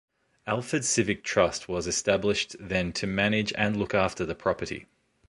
Alford 0.47 0.83
Civic 0.83 1.23
Trust 1.23 1.69
was 1.69 1.85
established 1.85 2.55
then 2.59 2.91
to 2.93 3.05
manage 3.05 3.53
and 3.53 3.77
look 3.77 3.93
after 3.93 4.25
the 4.25 4.33
property. 4.33 4.87